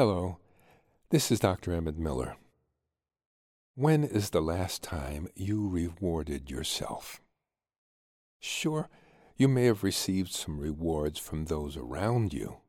[0.00, 0.38] Hello,
[1.10, 1.74] this is Dr.
[1.74, 2.36] Emmett Miller.
[3.74, 7.20] When is the last time you rewarded yourself?
[8.38, 8.88] Sure,
[9.36, 12.60] you may have received some rewards from those around you,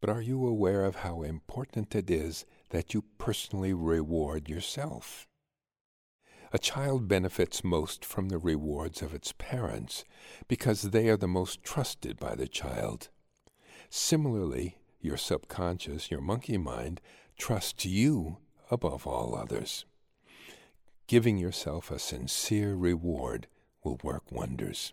[0.00, 5.28] but are you aware of how important it is that you personally reward yourself?
[6.52, 10.04] A child benefits most from the rewards of its parents
[10.48, 13.08] because they are the most trusted by the child.
[13.88, 17.00] Similarly, your subconscious, your monkey mind,
[17.38, 18.38] trusts you
[18.70, 19.84] above all others.
[21.06, 23.46] Giving yourself a sincere reward
[23.84, 24.92] will work wonders.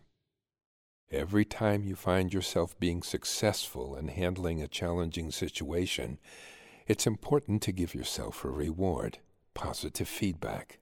[1.12, 6.20] Every time you find yourself being successful in handling a challenging situation,
[6.88, 9.20] it's important to give yourself a reward,
[9.54, 10.80] positive feedback.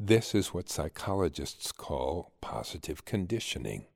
[0.00, 3.86] This is what psychologists call positive conditioning.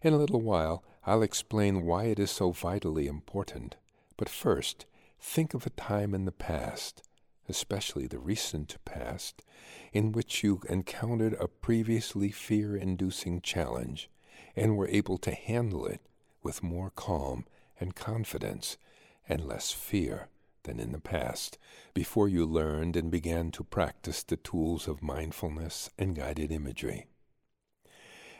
[0.00, 3.76] In a little while, I'll explain why it is so vitally important.
[4.16, 4.86] But first,
[5.20, 7.02] think of a time in the past,
[7.48, 9.42] especially the recent past,
[9.92, 14.08] in which you encountered a previously fear inducing challenge
[14.54, 16.00] and were able to handle it
[16.42, 17.44] with more calm
[17.80, 18.76] and confidence
[19.28, 20.28] and less fear
[20.62, 21.58] than in the past,
[21.94, 27.06] before you learned and began to practice the tools of mindfulness and guided imagery.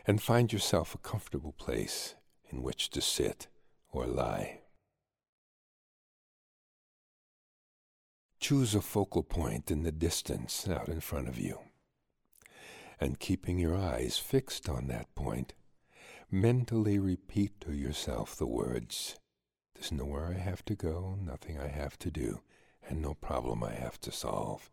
[0.09, 2.14] And find yourself a comfortable place
[2.48, 3.47] in which to sit
[3.92, 4.61] or lie.
[8.41, 11.59] Choose a focal point in the distance out in front of you.
[12.98, 15.53] And keeping your eyes fixed on that point,
[16.31, 19.17] mentally repeat to yourself the words
[19.75, 22.41] there's nowhere I have to go, nothing I have to do,
[22.89, 24.70] and no problem I have to solve.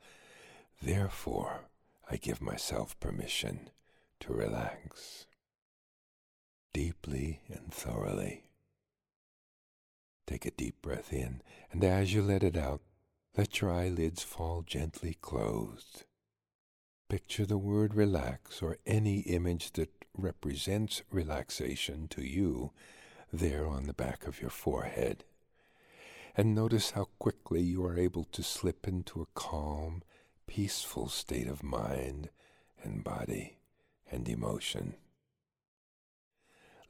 [0.82, 1.70] Therefore,
[2.10, 3.70] I give myself permission
[4.22, 5.26] to relax
[6.76, 8.44] deeply and thoroughly.
[10.28, 12.82] Take a deep breath in, and as you let it out,
[13.38, 16.04] let your eyelids fall gently closed.
[17.08, 22.72] Picture the word relax or any image that represents relaxation to you
[23.32, 25.24] there on the back of your forehead.
[26.36, 30.04] And notice how quickly you are able to slip into a calm,
[30.46, 32.30] peaceful state of mind
[32.84, 33.60] and body
[34.16, 34.96] and emotion.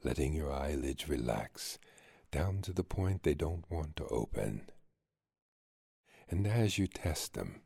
[0.04, 1.78] Letting your eyelids relax
[2.30, 4.70] down to the point they don't want to open.
[6.30, 7.62] And as you test them,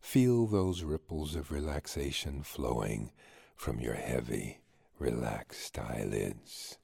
[0.00, 3.12] feel those ripples of relaxation flowing
[3.54, 4.60] from your heavy,
[4.98, 6.78] relaxed eyelids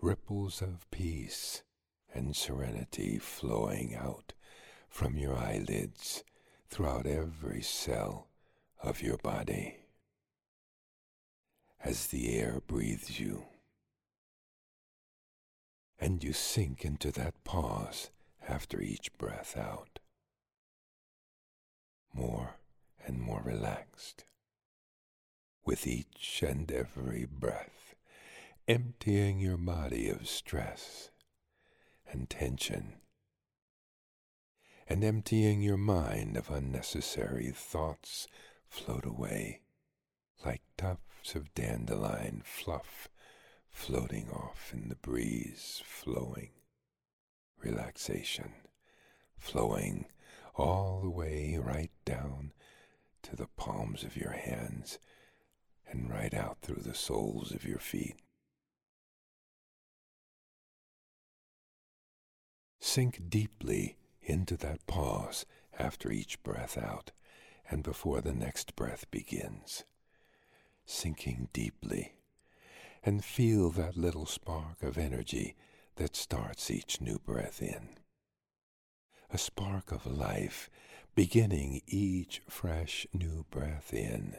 [0.00, 1.62] ripples of peace
[2.12, 4.34] and serenity flowing out
[4.90, 6.22] from your eyelids
[6.68, 8.28] throughout every cell
[8.82, 9.83] of your body
[11.84, 13.44] as the air breathes you.
[15.98, 18.10] And you sink into that pause
[18.48, 19.98] after each breath out,
[22.12, 22.56] more
[23.06, 24.24] and more relaxed.
[25.66, 27.94] With each and every breath
[28.66, 31.10] emptying your body of stress
[32.10, 32.94] and tension,
[34.88, 38.26] and emptying your mind of unnecessary thoughts
[38.68, 39.60] float away
[40.44, 40.62] like
[41.34, 43.08] of dandelion fluff
[43.70, 46.50] floating off in the breeze, flowing,
[47.62, 48.52] relaxation,
[49.36, 50.06] flowing
[50.54, 52.52] all the way right down
[53.22, 54.98] to the palms of your hands
[55.90, 58.16] and right out through the soles of your feet.
[62.80, 65.46] Sink deeply into that pause
[65.78, 67.12] after each breath out
[67.68, 69.84] and before the next breath begins.
[70.86, 72.14] Sinking deeply
[73.02, 75.56] and feel that little spark of energy
[75.96, 77.88] that starts each new breath in.
[79.30, 80.70] A spark of life
[81.14, 84.36] beginning each fresh new breath in.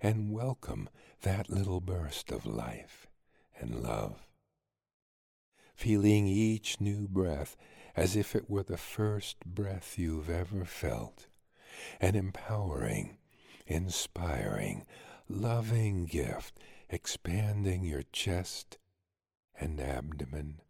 [0.00, 0.88] And welcome
[1.22, 3.06] that little burst of life
[3.58, 4.28] and love
[5.78, 7.56] feeling each new breath
[7.94, 11.28] as if it were the first breath you've ever felt,
[12.00, 13.16] an empowering,
[13.64, 14.84] inspiring,
[15.28, 16.58] loving gift
[16.88, 18.78] expanding your chest
[19.60, 20.60] and abdomen,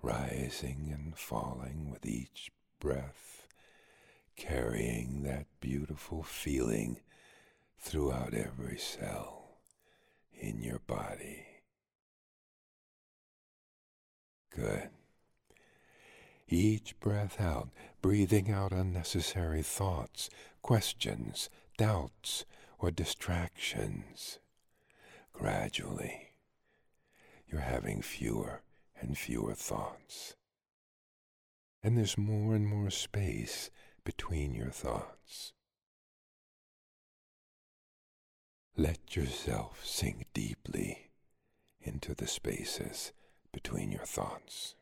[0.00, 3.48] rising and falling with each breath,
[4.36, 7.00] carrying that beautiful feeling
[7.78, 9.58] throughout every cell
[10.32, 11.46] in your body.
[14.54, 14.90] Good.
[16.48, 17.70] Each breath out,
[18.02, 20.28] breathing out unnecessary thoughts,
[20.60, 21.48] questions,
[21.78, 22.44] doubts,
[22.82, 24.40] or distractions.
[25.32, 26.32] Gradually,
[27.46, 28.62] you're having fewer
[29.00, 30.34] and fewer thoughts.
[31.82, 33.70] And there's more and more space
[34.04, 35.52] between your thoughts.
[38.76, 41.10] Let yourself sink deeply
[41.80, 43.12] into the spaces
[43.52, 44.74] between your thoughts.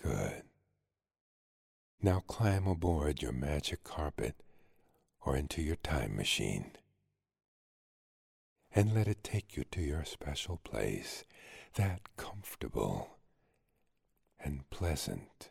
[0.00, 0.49] Good.
[2.02, 4.34] Now climb aboard your magic carpet
[5.20, 6.72] or into your time machine
[8.74, 11.24] and let it take you to your special place,
[11.74, 13.18] that comfortable
[14.38, 15.50] and pleasant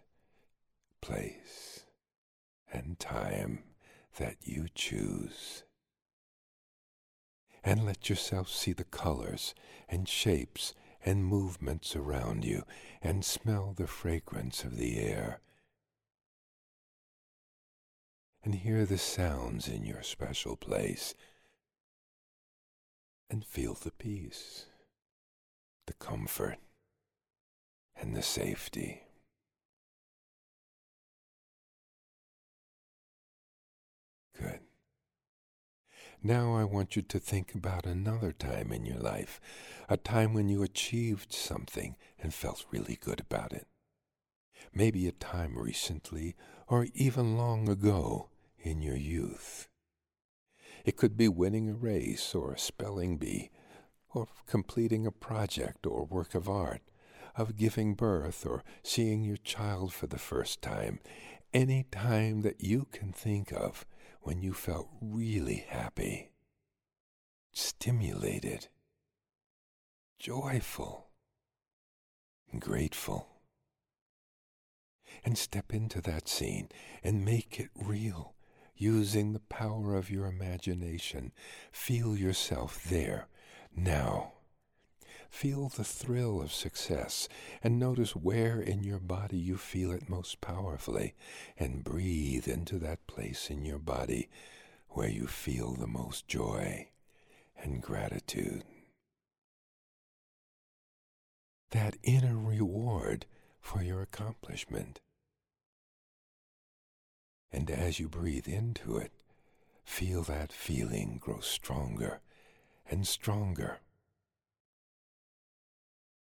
[1.01, 1.85] place
[2.71, 3.63] and time
[4.17, 5.63] that you choose.
[7.63, 9.53] And let yourself see the colors
[9.87, 10.73] and shapes
[11.05, 12.63] and movements around you
[13.01, 15.41] and smell the fragrance of the air
[18.43, 21.13] and hear the sounds in your special place
[23.29, 24.65] and feel the peace,
[25.87, 26.57] the comfort,
[27.95, 29.03] and the safety.
[34.37, 34.61] Good.
[36.23, 39.39] Now I want you to think about another time in your life,
[39.87, 43.67] a time when you achieved something and felt really good about it.
[44.73, 46.35] Maybe a time recently
[46.67, 48.29] or even long ago
[48.59, 49.67] in your youth.
[50.85, 53.49] It could be winning a race or a spelling bee,
[54.13, 56.81] or completing a project or work of art,
[57.35, 60.99] of giving birth or seeing your child for the first time,
[61.53, 63.85] any time that you can think of
[64.21, 66.31] when you felt really happy,
[67.51, 68.67] stimulated,
[70.19, 71.07] joyful,
[72.59, 73.28] grateful.
[75.23, 76.69] And step into that scene
[77.03, 78.35] and make it real
[78.75, 81.33] using the power of your imagination.
[81.71, 83.27] Feel yourself there,
[83.75, 84.33] now.
[85.29, 87.29] Feel the thrill of success
[87.61, 91.13] and notice where in your body you feel it most powerfully
[91.57, 94.27] and breathe into that place in your body
[94.89, 96.87] where you feel the most joy
[97.61, 98.63] and gratitude.
[101.71, 103.27] That inner reward
[103.69, 104.99] for your accomplishment.
[107.51, 109.11] And as you breathe into it,
[109.83, 112.19] feel that feeling grow stronger
[112.89, 113.77] and stronger.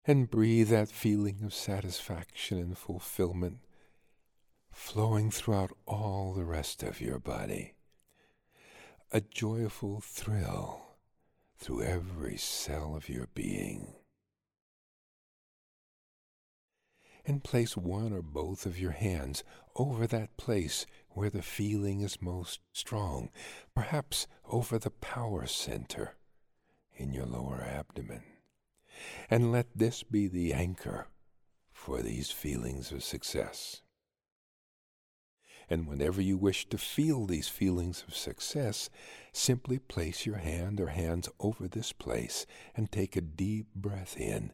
[0.05, 3.61] And breathe that feeling of satisfaction and fulfillment
[4.71, 7.73] flowing throughout all the rest of your body.
[9.13, 10.83] A joyful thrill
[11.57, 13.95] through every cell of your being.
[17.27, 19.45] And place one or both of your hands
[19.77, 23.31] over that place where the feeling is most strong,
[23.75, 26.17] perhaps over the power center
[26.95, 28.23] in your lower abdomen.
[29.29, 31.09] And let this be the anchor
[31.73, 33.83] for these feelings of success.
[35.71, 38.91] And whenever you wish to feel these feelings of success,
[39.33, 42.45] simply place your hand or hands over this place
[42.75, 44.53] and take a deep breath in,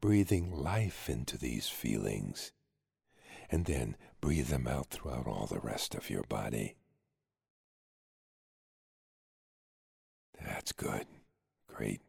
[0.00, 2.52] breathing life into these feelings
[3.50, 6.76] and then breathe them out throughout all the rest of your body.
[10.44, 11.06] That's good.
[11.68, 12.00] Great.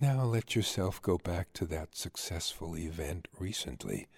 [0.00, 4.08] Now let yourself go back to that successful event recently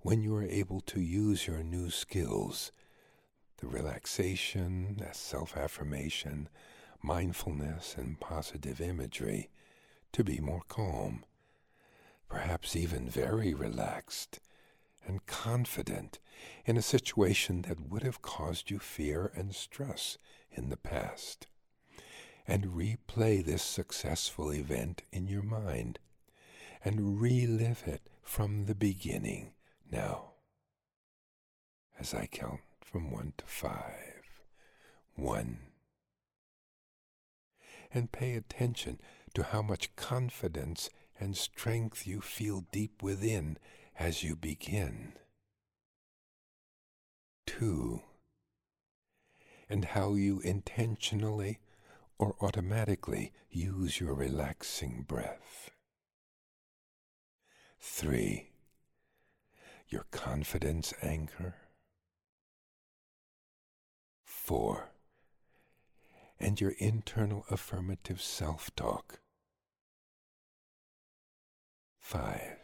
[0.00, 2.72] when you were able to use your new skills
[3.58, 6.48] the relaxation, the self affirmation,
[7.00, 9.50] mindfulness, and positive imagery
[10.12, 11.24] to be more calm,
[12.28, 14.40] perhaps even very relaxed
[15.06, 16.18] and confident
[16.64, 20.16] in a situation that would have caused you fear and stress
[20.50, 21.46] in the past.
[22.46, 25.98] And replay this successful event in your mind
[26.84, 29.52] and relive it from the beginning
[29.90, 30.32] now.
[31.98, 34.24] As I count from one to five.
[35.14, 35.58] One.
[37.94, 38.98] And pay attention
[39.34, 43.58] to how much confidence and strength you feel deep within
[43.98, 45.12] as you begin.
[47.46, 48.02] Two,
[49.68, 51.60] and how you intentionally
[52.18, 55.70] or automatically use your relaxing breath.
[57.80, 58.50] Three,
[59.88, 61.56] your confidence anchor.
[64.24, 64.91] Four,
[66.42, 69.20] and your internal affirmative self talk.
[72.00, 72.58] Five,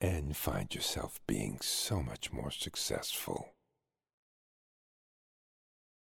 [0.00, 3.54] and find yourself being so much more successful.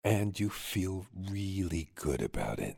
[0.03, 2.77] And you feel really good about it.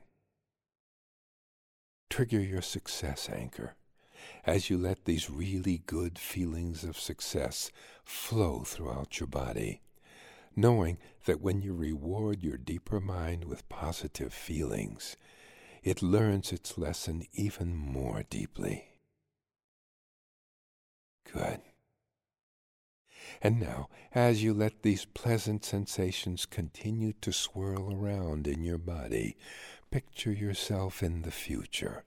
[2.09, 3.75] Trigger your success anchor
[4.45, 7.71] as you let these really good feelings of success
[8.03, 9.81] flow throughout your body,
[10.55, 15.17] knowing that when you reward your deeper mind with positive feelings,
[15.83, 18.85] it learns its lesson even more deeply.
[21.31, 21.61] Good.
[23.41, 29.35] And now, as you let these pleasant sensations continue to swirl around in your body,
[29.91, 32.03] picture yourself in the future,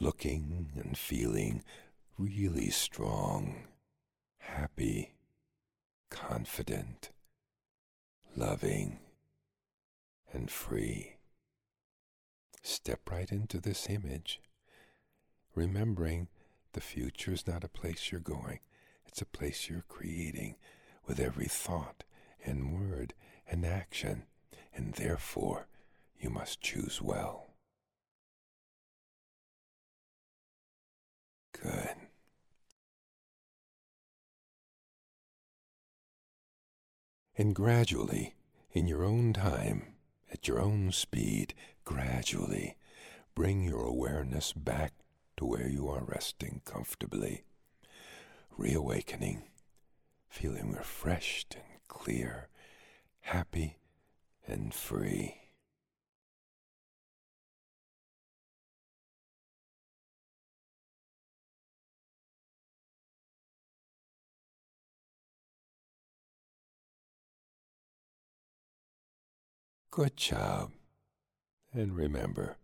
[0.00, 1.62] looking and feeling
[2.18, 3.66] really strong,
[4.38, 5.14] happy,
[6.10, 7.10] confident,
[8.38, 9.00] loving,
[10.32, 11.16] and free.
[12.62, 14.40] Step right into this image,
[15.56, 16.28] remembering
[16.72, 18.60] the future is not a place you're going,
[19.06, 20.54] it's a place you're creating
[21.04, 22.04] with every thought
[22.44, 23.12] and word
[23.50, 24.22] and action,
[24.72, 25.66] and therefore
[26.20, 27.47] you must choose well.
[37.38, 38.34] And gradually,
[38.72, 39.94] in your own time,
[40.32, 41.54] at your own speed,
[41.84, 42.76] gradually
[43.36, 44.92] bring your awareness back
[45.36, 47.44] to where you are resting comfortably,
[48.56, 49.44] reawakening,
[50.28, 52.48] feeling refreshed and clear,
[53.20, 53.78] happy
[54.44, 55.36] and free.
[69.90, 70.72] Good job.
[71.72, 72.58] And remember,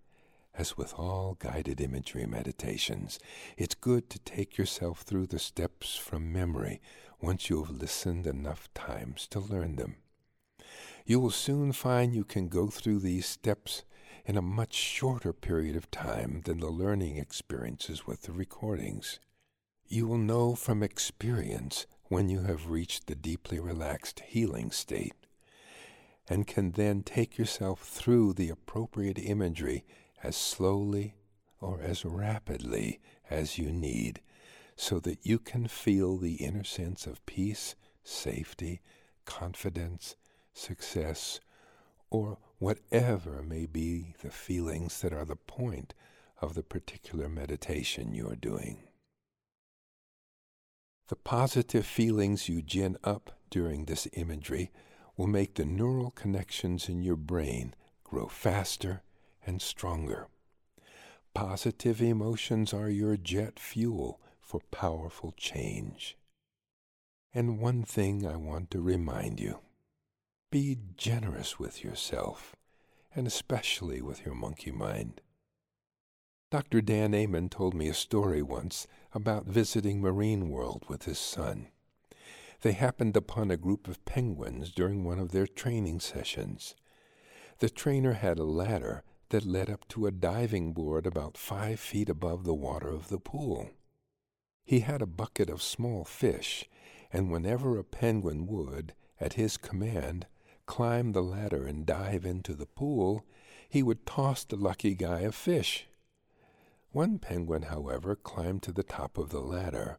[0.54, 3.18] as with all guided imagery meditations,
[3.56, 6.80] it's good to take yourself through the steps from memory
[7.20, 9.96] once you have listened enough times to learn them.
[11.06, 13.84] You will soon find you can go through these steps
[14.26, 19.18] in a much shorter period of time than the learning experiences with the recordings.
[19.86, 25.23] You will know from experience when you have reached the deeply relaxed healing state
[26.28, 29.84] and can then take yourself through the appropriate imagery
[30.22, 31.16] as slowly
[31.60, 33.00] or as rapidly
[33.30, 34.20] as you need
[34.76, 38.80] so that you can feel the inner sense of peace, safety,
[39.24, 40.16] confidence,
[40.52, 41.40] success,
[42.10, 45.94] or whatever may be the feelings that are the point
[46.40, 48.82] of the particular meditation you are doing.
[51.08, 54.72] The positive feelings you gin up during this imagery
[55.16, 59.02] will make the neural connections in your brain grow faster
[59.46, 60.28] and stronger.
[61.34, 66.16] Positive emotions are your jet fuel for powerful change.
[67.32, 69.58] And one thing I want to remind you
[70.50, 72.54] be generous with yourself,
[73.12, 75.20] and especially with your monkey mind.
[76.52, 76.80] Dr.
[76.80, 81.66] Dan Amen told me a story once about visiting Marine World with his son
[82.64, 86.74] they happened upon a group of penguins during one of their training sessions.
[87.58, 92.08] The trainer had a ladder that led up to a diving board about five feet
[92.08, 93.68] above the water of the pool.
[94.64, 96.64] He had a bucket of small fish,
[97.12, 100.26] and whenever a penguin would, at his command,
[100.64, 103.26] climb the ladder and dive into the pool,
[103.68, 105.86] he would toss the lucky guy a fish.
[106.92, 109.98] One penguin, however, climbed to the top of the ladder,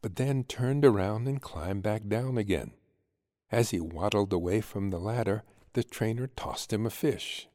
[0.00, 2.72] but then turned around and climbed back down again.
[3.50, 5.42] As he waddled away from the ladder,
[5.74, 7.48] the trainer tossed him a fish.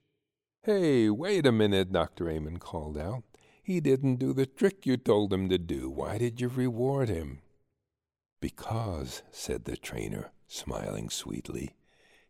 [0.64, 2.30] Hey, wait a minute, Dr.
[2.30, 3.24] Amen called out.
[3.64, 5.90] He didn't do the trick you told him to do.
[5.90, 7.40] Why did you reward him?
[8.40, 11.76] Because, said the trainer, smiling sweetly,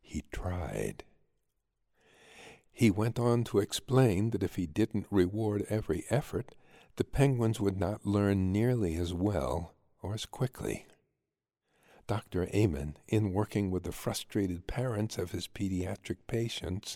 [0.01, 1.03] he tried.
[2.71, 6.55] He went on to explain that if he didn't reward every effort,
[6.95, 10.85] the penguins would not learn nearly as well or as quickly.
[12.07, 12.47] Dr.
[12.55, 16.95] Amen, in working with the frustrated parents of his pediatric patients,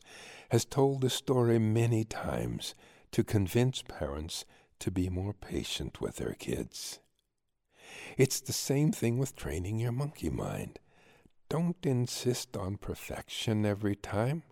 [0.49, 2.75] has told the story many times
[3.11, 4.45] to convince parents
[4.79, 6.99] to be more patient with their kids.
[8.17, 10.79] It's the same thing with training your monkey mind.
[11.49, 14.43] Don't insist on perfection every time.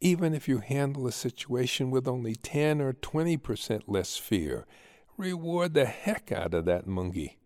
[0.00, 4.66] Even if you handle a situation with only 10 or 20% less fear,
[5.18, 7.36] reward the heck out of that monkey.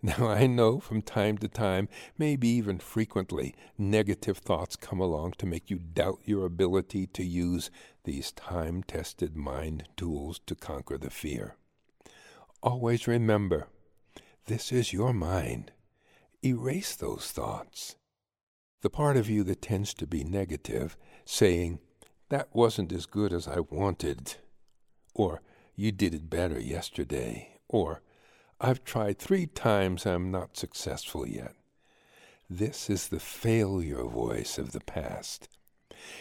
[0.02, 5.46] Now, I know from time to time, maybe even frequently, negative thoughts come along to
[5.46, 7.70] make you doubt your ability to use
[8.04, 11.56] these time tested mind tools to conquer the fear.
[12.62, 13.68] Always remember
[14.46, 15.70] this is your mind.
[16.42, 17.96] Erase those thoughts.
[18.80, 21.78] The part of you that tends to be negative, saying,
[22.30, 24.36] That wasn't as good as I wanted,
[25.14, 25.42] or
[25.76, 28.00] You did it better yesterday, Or,
[28.62, 31.54] I've tried three times, I'm not successful yet.
[32.50, 35.48] This is the failure voice of the past.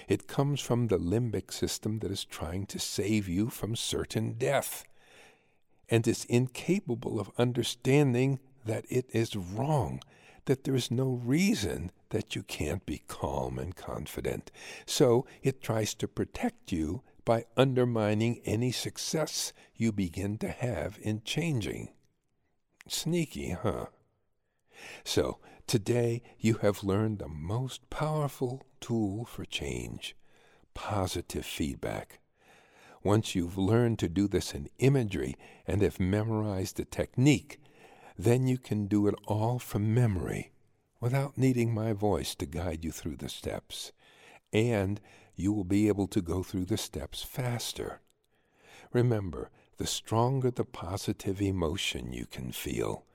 [0.07, 4.85] It comes from the limbic system that is trying to save you from certain death
[5.89, 9.99] and is incapable of understanding that it is wrong,
[10.45, 14.49] that there is no reason that you can't be calm and confident.
[14.85, 21.21] So it tries to protect you by undermining any success you begin to have in
[21.25, 21.89] changing.
[22.91, 23.87] Sneaky, huh?
[25.03, 30.15] So, today you have learned the most powerful tool for change
[30.73, 32.19] positive feedback.
[33.03, 35.35] Once you've learned to do this in imagery
[35.67, 37.59] and have memorized the technique,
[38.17, 40.51] then you can do it all from memory
[41.01, 43.91] without needing my voice to guide you through the steps.
[44.51, 44.99] And
[45.35, 48.01] you will be able to go through the steps faster.
[48.91, 53.05] Remember, the stronger the positive emotion you can feel,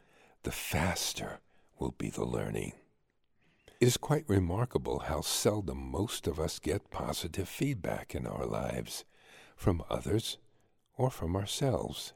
[0.44, 1.40] the faster
[1.78, 2.72] will be the learning.
[3.80, 9.04] It is quite remarkable how seldom most of us get positive feedback in our lives
[9.54, 10.38] from others
[10.96, 12.14] or from ourselves.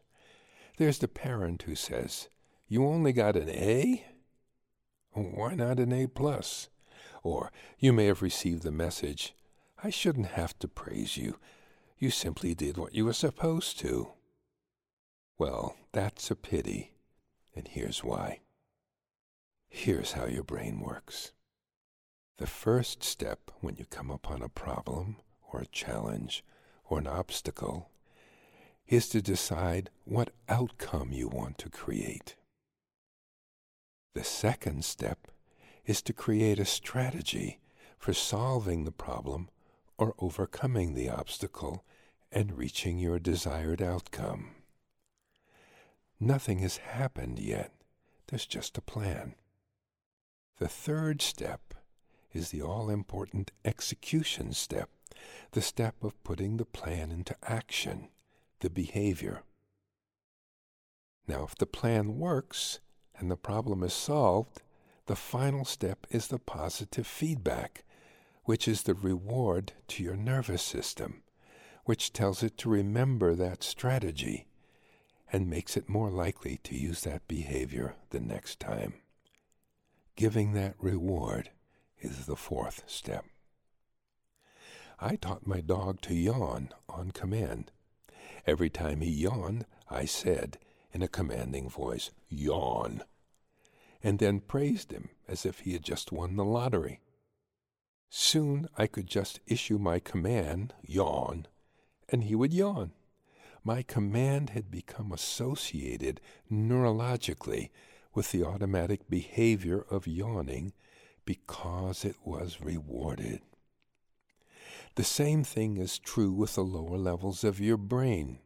[0.79, 2.31] There's the parent who says,
[2.69, 4.07] You only got an A?
[5.15, 6.71] Oh, why not an A plus?
[7.23, 9.35] Or you may have received the message,
[9.85, 11.39] I shouldn't have to praise you.
[11.99, 14.13] You simply did what you were supposed to.
[15.39, 16.95] Well, that's a pity,
[17.55, 18.41] and here's why.
[19.69, 21.31] Here's how your brain works.
[22.39, 25.19] The first step when you come upon a problem
[25.53, 26.45] or a challenge
[26.85, 27.91] or an obstacle
[28.89, 32.35] is to decide what outcome you want to create.
[34.15, 35.29] The second step
[35.87, 37.61] is to create a strategy
[37.97, 39.51] for solving the problem
[39.99, 41.85] or overcoming the obstacle
[42.33, 44.51] and reaching your desired outcome.
[46.21, 47.73] Nothing has happened yet.
[48.27, 49.35] There's just a plan.
[50.59, 51.75] The third step
[52.33, 54.91] is the all important execution step
[55.53, 58.09] the step of putting the plan into action,
[58.61, 59.43] the behavior.
[61.27, 62.81] Now, if the plan works
[63.19, 64.63] and the problem is solved,
[65.07, 67.85] the final step is the positive feedback,
[68.45, 71.23] which is the reward to your nervous system,
[71.85, 74.48] which tells it to remember that strategy
[75.33, 78.95] and makes it more likely to use that behavior the next time.
[80.17, 81.51] Giving that reward
[82.01, 83.25] is the fourth step.
[85.01, 87.71] I taught my dog to yawn on command.
[88.47, 90.59] Every time he yawned, I said,
[90.93, 93.03] in a commanding voice, Yawn,
[94.03, 97.01] and then praised him as if he had just won the lottery.
[98.09, 101.47] Soon I could just issue my command, Yawn,
[102.09, 102.93] and he would yawn.
[103.69, 107.69] My command had become associated neurologically
[108.15, 110.73] with the automatic behavior of yawning
[111.27, 113.43] because it was rewarded.
[114.95, 118.39] The same thing is true with the lower levels of your brain.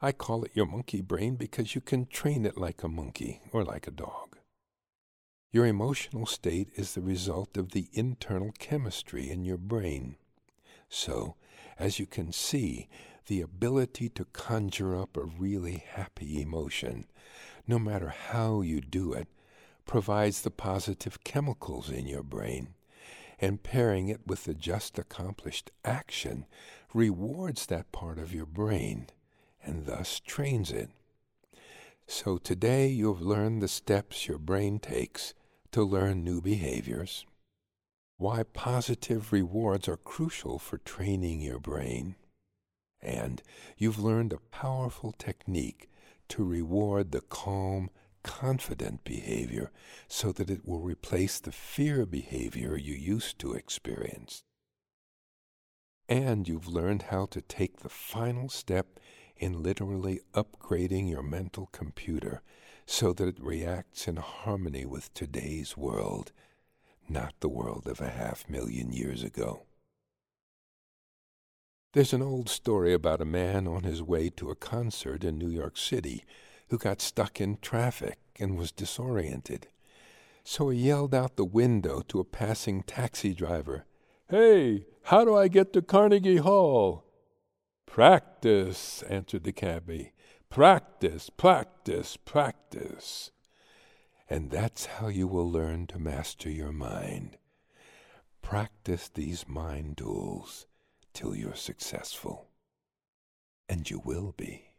[0.00, 3.64] I call it your monkey brain because you can train it like a monkey or
[3.64, 4.36] like a dog.
[5.50, 10.14] Your emotional state is the result of the internal chemistry in your brain.
[10.88, 11.34] So,
[11.80, 12.88] as you can see,
[13.30, 17.06] the ability to conjure up a really happy emotion,
[17.64, 19.28] no matter how you do it,
[19.86, 22.74] provides the positive chemicals in your brain
[23.38, 26.44] and pairing it with the just accomplished action
[26.92, 29.06] rewards that part of your brain
[29.62, 30.90] and thus trains it.
[32.08, 35.34] So today you've learned the steps your brain takes
[35.70, 37.24] to learn new behaviors,
[38.16, 42.16] why positive rewards are crucial for training your brain,
[43.02, 43.42] and
[43.76, 45.88] you've learned a powerful technique
[46.28, 47.90] to reward the calm,
[48.22, 49.70] confident behavior
[50.08, 54.44] so that it will replace the fear behavior you used to experience.
[56.08, 58.98] And you've learned how to take the final step
[59.36, 62.42] in literally upgrading your mental computer
[62.84, 66.32] so that it reacts in harmony with today's world,
[67.08, 69.62] not the world of a half million years ago.
[71.92, 75.48] There's an old story about a man on his way to a concert in New
[75.48, 76.24] York City
[76.68, 79.66] who got stuck in traffic and was disoriented.
[80.44, 83.86] So he yelled out the window to a passing taxi driver,
[84.28, 87.04] Hey, how do I get to Carnegie Hall?
[87.86, 90.12] Practice, answered the cabby.
[90.48, 93.32] Practice, practice, practice.
[94.28, 97.36] And that's how you will learn to master your mind.
[98.42, 100.66] Practice these mind tools
[101.12, 102.48] till you're successful.
[103.68, 104.69] And you will be.